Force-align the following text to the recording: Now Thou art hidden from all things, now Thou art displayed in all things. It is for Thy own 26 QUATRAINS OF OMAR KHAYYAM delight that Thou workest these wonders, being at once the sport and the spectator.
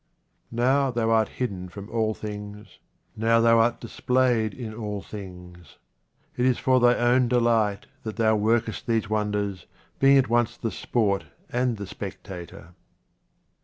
Now 0.49 0.89
Thou 0.89 1.11
art 1.11 1.27
hidden 1.37 1.69
from 1.69 1.87
all 1.87 2.15
things, 2.15 2.79
now 3.15 3.39
Thou 3.39 3.59
art 3.59 3.79
displayed 3.79 4.51
in 4.51 4.73
all 4.73 5.03
things. 5.03 5.77
It 6.35 6.43
is 6.43 6.57
for 6.57 6.79
Thy 6.79 6.95
own 6.95 7.29
26 7.29 7.29
QUATRAINS 7.29 7.33
OF 7.33 7.43
OMAR 7.43 7.51
KHAYYAM 7.51 7.73
delight 7.73 7.85
that 8.01 8.15
Thou 8.15 8.35
workest 8.35 8.87
these 8.87 9.09
wonders, 9.11 9.67
being 9.99 10.17
at 10.17 10.27
once 10.27 10.57
the 10.57 10.71
sport 10.71 11.25
and 11.51 11.77
the 11.77 11.85
spectator. 11.85 12.69